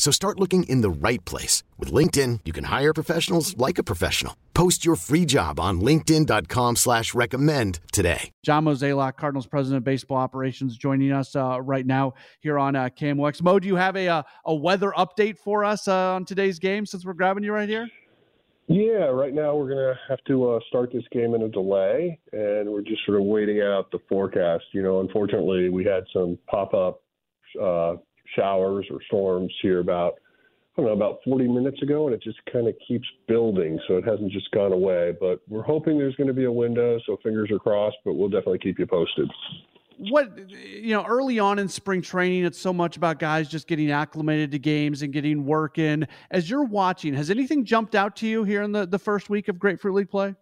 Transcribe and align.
So 0.00 0.10
start 0.10 0.40
looking 0.40 0.62
in 0.62 0.80
the 0.80 0.88
right 0.88 1.22
place. 1.26 1.62
With 1.78 1.92
LinkedIn, 1.92 2.40
you 2.46 2.54
can 2.54 2.64
hire 2.64 2.94
professionals 2.94 3.54
like 3.58 3.76
a 3.76 3.82
professional. 3.82 4.34
Post 4.54 4.82
your 4.82 4.96
free 4.96 5.26
job 5.26 5.60
on 5.60 5.82
linkedin.com 5.82 6.76
slash 6.76 7.12
recommend 7.12 7.80
today. 7.92 8.30
John 8.42 8.64
Mozeliak, 8.64 9.18
Cardinals 9.18 9.46
President 9.46 9.76
of 9.76 9.84
Baseball 9.84 10.16
Operations, 10.16 10.78
joining 10.78 11.12
us 11.12 11.36
uh, 11.36 11.60
right 11.60 11.84
now 11.84 12.14
here 12.40 12.58
on 12.58 12.76
uh, 12.76 12.88
KMOX. 12.88 13.42
Mo, 13.42 13.58
do 13.58 13.68
you 13.68 13.76
have 13.76 13.94
a, 13.94 14.08
uh, 14.08 14.22
a 14.46 14.54
weather 14.54 14.94
update 14.96 15.36
for 15.36 15.66
us 15.66 15.86
uh, 15.86 16.14
on 16.14 16.24
today's 16.24 16.58
game 16.58 16.86
since 16.86 17.04
we're 17.04 17.12
grabbing 17.12 17.44
you 17.44 17.52
right 17.52 17.68
here? 17.68 17.86
Yeah, 18.68 19.04
right 19.04 19.34
now 19.34 19.54
we're 19.54 19.68
going 19.68 19.94
to 19.94 20.00
have 20.08 20.24
to 20.28 20.52
uh, 20.52 20.60
start 20.68 20.94
this 20.94 21.04
game 21.12 21.34
in 21.34 21.42
a 21.42 21.48
delay, 21.50 22.18
and 22.32 22.70
we're 22.70 22.80
just 22.80 23.04
sort 23.04 23.20
of 23.20 23.26
waiting 23.26 23.60
out 23.60 23.90
the 23.90 23.98
forecast. 24.08 24.64
You 24.72 24.82
know, 24.82 25.00
unfortunately, 25.00 25.68
we 25.68 25.84
had 25.84 26.04
some 26.10 26.38
pop 26.48 26.72
up 26.72 27.02
uh, 27.60 27.96
showers 28.36 28.86
or 28.90 28.98
storms 29.06 29.52
here 29.62 29.80
about 29.80 30.14
I 30.76 30.82
don't 30.82 30.86
know 30.86 30.92
about 31.04 31.18
40 31.24 31.48
minutes 31.48 31.82
ago, 31.82 32.06
and 32.06 32.14
it 32.14 32.22
just 32.22 32.38
kind 32.50 32.68
of 32.68 32.74
keeps 32.86 33.06
building. 33.26 33.78
So 33.88 33.96
it 33.96 34.04
hasn't 34.04 34.30
just 34.30 34.50
gone 34.52 34.72
away. 34.72 35.12
But 35.18 35.40
we're 35.48 35.62
hoping 35.62 35.98
there's 35.98 36.14
going 36.14 36.28
to 36.28 36.34
be 36.34 36.44
a 36.44 36.52
window, 36.52 36.98
so 37.06 37.18
fingers 37.22 37.50
are 37.50 37.58
crossed. 37.58 37.96
But 38.04 38.14
we'll 38.14 38.28
definitely 38.28 38.60
keep 38.60 38.78
you 38.78 38.86
posted. 38.86 39.28
What 39.98 40.30
you 40.48 40.94
know, 40.94 41.04
early 41.04 41.38
on 41.38 41.58
in 41.58 41.68
spring 41.68 42.00
training, 42.00 42.44
it's 42.44 42.58
so 42.58 42.72
much 42.72 42.96
about 42.96 43.18
guys 43.18 43.48
just 43.48 43.66
getting 43.66 43.90
acclimated 43.90 44.52
to 44.52 44.58
games 44.58 45.02
and 45.02 45.12
getting 45.12 45.44
work 45.44 45.78
in. 45.78 46.06
As 46.30 46.48
you're 46.48 46.64
watching, 46.64 47.12
has 47.14 47.30
anything 47.30 47.64
jumped 47.64 47.94
out 47.94 48.16
to 48.16 48.26
you 48.26 48.44
here 48.44 48.62
in 48.62 48.72
the, 48.72 48.86
the 48.86 48.98
first 48.98 49.28
week 49.28 49.48
of 49.48 49.58
Grapefruit 49.58 49.94
League 49.94 50.10
play? 50.10 50.34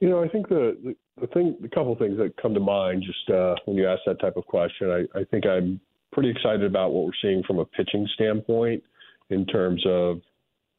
You 0.00 0.08
know, 0.08 0.22
I 0.22 0.28
think 0.28 0.48
the, 0.48 0.78
the, 0.82 0.96
the 1.20 1.26
thing, 1.28 1.56
the 1.60 1.68
couple 1.68 1.94
things 1.96 2.16
that 2.18 2.34
come 2.40 2.54
to 2.54 2.60
mind 2.60 3.02
just 3.04 3.28
uh, 3.30 3.56
when 3.66 3.76
you 3.76 3.86
ask 3.86 4.00
that 4.06 4.20
type 4.20 4.36
of 4.36 4.46
question, 4.46 4.90
I, 4.90 5.18
I 5.18 5.24
think 5.24 5.44
I'm 5.46 5.80
pretty 6.14 6.30
excited 6.30 6.64
about 6.64 6.92
what 6.92 7.04
we're 7.04 7.12
seeing 7.20 7.42
from 7.42 7.58
a 7.58 7.64
pitching 7.64 8.08
standpoint 8.14 8.82
in 9.30 9.44
terms 9.46 9.84
of 9.86 10.20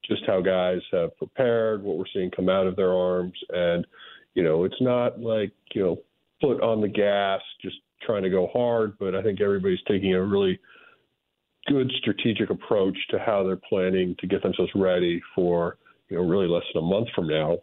just 0.08 0.24
how 0.26 0.42
guys 0.42 0.80
have 0.92 1.16
prepared, 1.18 1.84
what 1.84 1.98
we're 1.98 2.06
seeing 2.14 2.32
come 2.32 2.50
out 2.50 2.68
of 2.68 2.76
their 2.76 2.94
arms. 2.94 3.34
And, 3.50 3.86
you 4.34 4.44
know, 4.44 4.64
it's 4.64 4.82
not 4.82 5.20
like, 5.20 5.52
you 5.74 5.84
know, 5.84 5.98
foot 6.42 6.62
on 6.62 6.82
the 6.82 6.88
gas, 6.88 7.42
just 7.62 7.78
trying 8.02 8.24
to 8.24 8.30
go 8.30 8.48
hard, 8.54 8.98
but 9.00 9.16
I 9.16 9.22
think 9.22 9.42
everybody's 9.42 9.80
taking 9.88 10.14
a 10.14 10.24
really 10.24 10.60
good 11.68 11.92
strategic 12.00 12.50
approach 12.50 12.98
to 13.10 13.20
how 13.20 13.44
they're 13.44 13.56
planning 13.56 14.16
to 14.20 14.28
get 14.28 14.44
themselves 14.44 14.72
ready 14.76 15.22
for, 15.34 15.78
you 16.10 16.18
know, 16.18 16.24
really 16.24 16.48
less 16.48 16.64
than 16.74 16.84
a 16.84 16.86
month 16.86 17.08
from 17.16 17.28
now. 17.28 17.58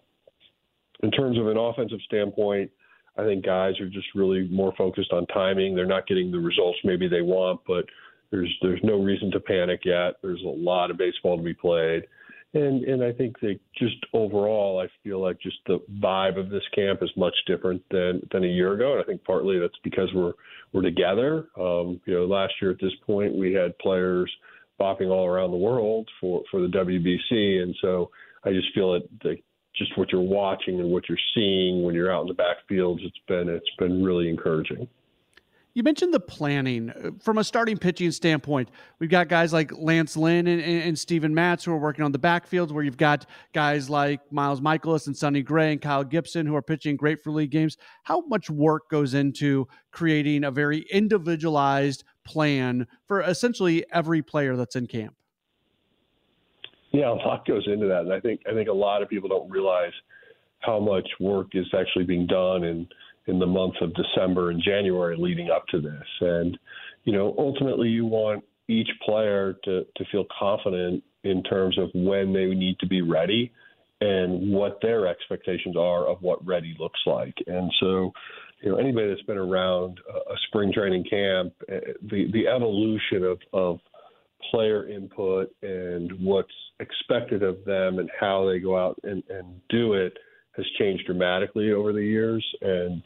In 1.02 1.10
terms 1.10 1.38
of 1.38 1.46
an 1.48 1.56
offensive 1.56 2.00
standpoint, 2.06 2.70
I 3.16 3.24
think 3.24 3.44
guys 3.44 3.78
are 3.80 3.88
just 3.88 4.06
really 4.14 4.48
more 4.50 4.72
focused 4.76 5.12
on 5.12 5.26
timing. 5.26 5.74
They're 5.74 5.86
not 5.86 6.06
getting 6.06 6.30
the 6.30 6.38
results 6.38 6.78
maybe 6.84 7.08
they 7.08 7.20
want, 7.20 7.60
but 7.66 7.84
there's 8.30 8.52
there's 8.62 8.80
no 8.82 9.02
reason 9.02 9.30
to 9.32 9.40
panic 9.40 9.80
yet. 9.84 10.14
There's 10.22 10.42
a 10.42 10.48
lot 10.48 10.90
of 10.90 10.96
baseball 10.96 11.36
to 11.36 11.42
be 11.42 11.54
played. 11.54 12.04
And 12.54 12.84
and 12.84 13.02
I 13.02 13.12
think 13.12 13.38
that 13.40 13.58
just 13.78 13.96
overall 14.14 14.80
I 14.80 14.88
feel 15.04 15.20
like 15.20 15.38
just 15.40 15.58
the 15.66 15.80
vibe 16.02 16.38
of 16.38 16.48
this 16.48 16.62
camp 16.74 17.02
is 17.02 17.10
much 17.16 17.34
different 17.46 17.82
than 17.90 18.26
than 18.32 18.44
a 18.44 18.48
year 18.48 18.72
ago. 18.72 18.92
And 18.92 19.02
I 19.02 19.04
think 19.04 19.22
partly 19.24 19.58
that's 19.58 19.78
because 19.84 20.08
we're 20.14 20.32
we're 20.72 20.82
together. 20.82 21.48
Um, 21.58 22.00
you 22.06 22.14
know, 22.14 22.24
last 22.24 22.54
year 22.60 22.70
at 22.70 22.80
this 22.80 22.94
point 23.06 23.34
we 23.34 23.52
had 23.52 23.78
players 23.78 24.30
bopping 24.80 25.10
all 25.10 25.26
around 25.26 25.50
the 25.50 25.56
world 25.56 26.08
for, 26.20 26.42
for 26.50 26.60
the 26.60 26.66
WBC 26.66 27.62
and 27.62 27.74
so 27.80 28.10
I 28.44 28.50
just 28.52 28.74
feel 28.74 28.94
that 28.94 29.08
the 29.22 29.36
just 29.74 29.96
what 29.96 30.12
you're 30.12 30.20
watching 30.20 30.80
and 30.80 30.90
what 30.90 31.08
you're 31.08 31.18
seeing 31.34 31.82
when 31.82 31.94
you're 31.94 32.12
out 32.12 32.22
in 32.22 32.28
the 32.28 32.34
backfields, 32.34 33.04
it's 33.04 33.18
been 33.26 33.48
it's 33.48 33.70
been 33.78 34.02
really 34.02 34.28
encouraging. 34.28 34.88
You 35.74 35.82
mentioned 35.82 36.12
the 36.12 36.20
planning 36.20 36.90
uh, 36.90 37.12
from 37.18 37.38
a 37.38 37.44
starting 37.44 37.78
pitching 37.78 38.10
standpoint. 38.10 38.70
We've 38.98 39.08
got 39.08 39.28
guys 39.28 39.54
like 39.54 39.72
Lance 39.78 40.18
Lynn 40.18 40.46
and, 40.46 40.60
and 40.60 40.98
Steven 40.98 41.34
Matz 41.34 41.64
who 41.64 41.72
are 41.72 41.78
working 41.78 42.04
on 42.04 42.12
the 42.12 42.18
backfields, 42.18 42.72
where 42.72 42.84
you've 42.84 42.98
got 42.98 43.24
guys 43.54 43.88
like 43.88 44.20
Miles 44.30 44.60
Mikolas 44.60 45.06
and 45.06 45.16
Sonny 45.16 45.42
Gray 45.42 45.72
and 45.72 45.80
Kyle 45.80 46.04
Gibson 46.04 46.44
who 46.44 46.54
are 46.54 46.62
pitching 46.62 46.96
Grapefruit 46.96 47.36
League 47.36 47.50
games. 47.50 47.78
How 48.02 48.20
much 48.26 48.50
work 48.50 48.90
goes 48.90 49.14
into 49.14 49.66
creating 49.92 50.44
a 50.44 50.50
very 50.50 50.84
individualized 50.90 52.04
plan 52.24 52.86
for 53.08 53.22
essentially 53.22 53.84
every 53.92 54.20
player 54.20 54.56
that's 54.56 54.76
in 54.76 54.86
camp? 54.86 55.14
Yeah, 56.92 57.10
a 57.10 57.14
lot 57.14 57.46
goes 57.46 57.66
into 57.66 57.86
that, 57.86 58.00
and 58.00 58.12
I 58.12 58.20
think 58.20 58.42
I 58.50 58.52
think 58.52 58.68
a 58.68 58.72
lot 58.72 59.02
of 59.02 59.08
people 59.08 59.28
don't 59.28 59.50
realize 59.50 59.92
how 60.60 60.78
much 60.78 61.08
work 61.20 61.48
is 61.54 61.66
actually 61.78 62.04
being 62.04 62.26
done 62.26 62.64
in 62.64 62.86
in 63.26 63.38
the 63.38 63.46
month 63.46 63.74
of 63.80 63.92
December 63.94 64.50
and 64.50 64.62
January 64.62 65.16
leading 65.18 65.50
up 65.50 65.66
to 65.68 65.80
this. 65.80 66.06
And 66.20 66.58
you 67.04 67.12
know, 67.12 67.34
ultimately, 67.38 67.88
you 67.88 68.04
want 68.06 68.44
each 68.68 68.88
player 69.04 69.54
to 69.64 69.84
to 69.96 70.04
feel 70.10 70.24
confident 70.38 71.02
in 71.24 71.42
terms 71.44 71.78
of 71.78 71.88
when 71.94 72.32
they 72.32 72.46
need 72.46 72.78
to 72.80 72.86
be 72.86 73.02
ready 73.02 73.52
and 74.00 74.52
what 74.52 74.78
their 74.82 75.06
expectations 75.06 75.76
are 75.76 76.08
of 76.08 76.20
what 76.22 76.44
ready 76.44 76.74
looks 76.78 76.98
like. 77.06 77.34
And 77.46 77.70
so, 77.78 78.10
you 78.60 78.70
know, 78.70 78.76
anybody 78.76 79.08
that's 79.08 79.22
been 79.22 79.38
around 79.38 79.98
a 80.10 80.34
spring 80.48 80.72
training 80.72 81.04
camp, 81.08 81.52
eh, 81.68 81.92
the 82.02 82.30
the 82.32 82.48
evolution 82.48 83.24
of 83.24 83.38
of 83.52 83.78
player 84.50 84.88
input 84.88 85.54
and 85.62 86.12
what's 86.20 86.52
expected 86.80 87.42
of 87.42 87.64
them 87.64 87.98
and 87.98 88.10
how 88.18 88.48
they 88.48 88.58
go 88.58 88.76
out 88.76 88.98
and, 89.04 89.22
and 89.28 89.60
do 89.68 89.94
it 89.94 90.16
has 90.56 90.66
changed 90.78 91.06
dramatically 91.06 91.72
over 91.72 91.92
the 91.92 92.04
years. 92.04 92.44
And, 92.60 93.02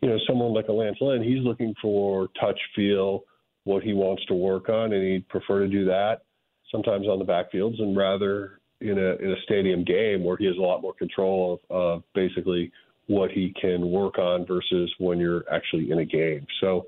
you 0.00 0.08
know, 0.08 0.18
someone 0.26 0.52
like 0.52 0.68
a 0.68 0.72
Lance 0.72 0.98
Lynn, 1.00 1.22
he's 1.22 1.42
looking 1.42 1.74
for 1.82 2.28
touch, 2.40 2.58
feel, 2.76 3.24
what 3.64 3.82
he 3.82 3.94
wants 3.94 4.24
to 4.26 4.34
work 4.34 4.68
on, 4.68 4.92
and 4.92 5.02
he'd 5.02 5.28
prefer 5.28 5.60
to 5.60 5.68
do 5.68 5.86
that 5.86 6.22
sometimes 6.70 7.06
on 7.06 7.18
the 7.18 7.24
backfields 7.24 7.80
and 7.80 7.96
rather 7.96 8.60
in 8.80 8.98
a 8.98 9.14
in 9.24 9.30
a 9.30 9.42
stadium 9.44 9.84
game 9.84 10.24
where 10.24 10.36
he 10.36 10.44
has 10.44 10.56
a 10.56 10.60
lot 10.60 10.82
more 10.82 10.92
control 10.94 11.60
of, 11.70 11.76
of 11.76 12.02
basically 12.14 12.70
what 13.06 13.30
he 13.30 13.54
can 13.60 13.90
work 13.90 14.18
on 14.18 14.46
versus 14.46 14.92
when 14.98 15.18
you're 15.18 15.44
actually 15.52 15.90
in 15.90 16.00
a 16.00 16.04
game. 16.04 16.46
So 16.60 16.86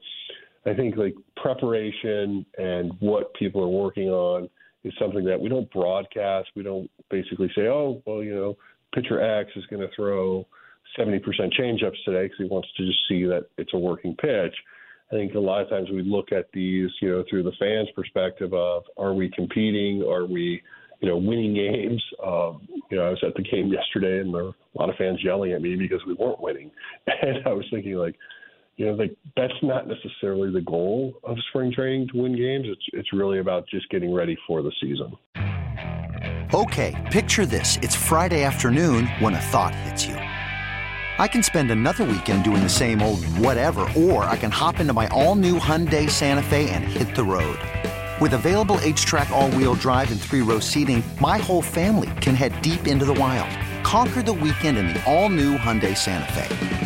I 0.67 0.75
think 0.75 0.97
like 0.97 1.15
preparation 1.47 2.45
and 2.59 2.91
what 2.99 3.33
people 3.35 3.63
are 3.63 3.69
working 3.69 4.09
on 4.09 4.51
is 4.83 4.93
something 4.99 5.25
that 5.25 5.41
we 5.41 5.49
don't 5.49 5.71
broadcast. 5.71 6.49
We 6.57 6.65
don't 6.65 6.91
basically 7.09 7.49
say, 7.55 7.69
oh, 7.69 8.03
well, 8.05 8.21
you 8.21 8.35
know, 8.35 8.57
pitcher 8.93 9.21
X 9.21 9.51
is 9.55 9.65
going 9.67 9.81
to 9.81 9.95
throw 9.95 10.45
70% 10.99 11.21
changeups 11.59 12.03
today 12.05 12.25
because 12.25 12.39
he 12.39 12.45
wants 12.47 12.69
to 12.77 12.87
just 12.87 12.99
see 13.09 13.25
that 13.27 13.47
it's 13.59 13.75
a 13.75 13.79
working 13.79 14.17
pitch. 14.17 14.55
I 15.13 15.15
think 15.15 15.35
a 15.35 15.39
lot 15.39 15.63
of 15.63 15.69
times 15.69 15.89
we 15.89 16.03
look 16.03 16.33
at 16.33 16.47
these, 16.53 16.91
you 17.01 17.11
know, 17.11 17.25
through 17.31 17.45
the 17.45 17.53
fans' 17.61 17.89
perspective 17.95 18.53
of 18.53 18.83
are 18.97 19.15
we 19.15 19.31
competing? 19.31 20.03
Are 20.03 20.27
we, 20.27 20.61
you 21.01 21.09
know, 21.09 21.17
winning 21.17 21.55
games? 21.55 22.03
Um, 22.25 22.67
you 22.91 22.97
know, 22.97 23.05
I 23.05 23.11
was 23.11 23.23
at 23.25 23.37
the 23.37 23.43
game 23.43 23.73
yesterday 23.73 24.19
and 24.21 24.35
there 24.35 24.45
were 24.45 24.51
a 24.51 24.79
lot 24.81 24.91
of 24.91 24.97
fans 24.97 25.21
yelling 25.23 25.53
at 25.53 25.63
me 25.63 25.77
because 25.77 26.01
we 26.09 26.15
weren't 26.15 26.41
winning. 26.41 26.73
And 27.23 27.47
I 27.47 27.53
was 27.53 27.65
thinking, 27.71 27.95
like, 27.95 28.17
you 28.77 28.87
know, 28.87 28.99
that's 29.37 29.53
not 29.63 29.89
necessarily 29.89 30.53
the 30.53 30.61
goal 30.61 31.19
of 31.25 31.37
spring 31.49 31.73
training 31.73 32.09
to 32.09 32.23
win 32.23 32.37
games. 32.37 32.67
It's 32.69 32.85
it's 32.93 33.13
really 33.13 33.39
about 33.39 33.67
just 33.69 33.89
getting 33.89 34.13
ready 34.13 34.37
for 34.47 34.63
the 34.63 34.73
season. 34.81 35.17
Okay, 36.53 36.95
picture 37.11 37.47
this: 37.47 37.79
it's 37.83 37.95
Friday 37.97 38.45
afternoon 38.45 39.07
when 39.19 39.35
a 39.35 39.41
thought 39.41 39.75
hits 39.75 40.07
you. 40.07 40.17
I 41.19 41.27
can 41.27 41.43
spend 41.43 41.71
another 41.71 42.05
weekend 42.05 42.45
doing 42.45 42.63
the 42.63 42.69
same 42.69 43.01
old 43.01 43.25
whatever, 43.39 43.89
or 43.97 44.25
I 44.25 44.37
can 44.37 44.51
hop 44.51 44.81
into 44.81 44.93
my 44.93 45.07
all-new 45.09 45.59
Hyundai 45.59 46.11
Santa 46.11 46.43
Fe 46.43 46.69
and 46.69 46.85
hit 46.85 47.15
the 47.17 47.25
road. 47.25 47.59
With 48.21 48.35
available 48.35 48.79
H-Track 48.83 49.31
all-wheel 49.31 49.77
drive 49.77 50.11
and 50.13 50.21
three-row 50.21 50.59
seating, 50.61 51.03
my 51.19 51.39
whole 51.39 51.63
family 51.63 52.11
can 52.21 52.35
head 52.35 52.61
deep 52.61 52.87
into 52.87 53.07
the 53.07 53.15
wild. 53.15 53.49
Conquer 53.83 54.23
the 54.23 54.33
weekend 54.35 54.77
in 54.77 54.89
the 54.89 55.03
all-new 55.11 55.57
Hyundai 55.57 55.97
Santa 55.97 56.31
Fe. 56.35 56.86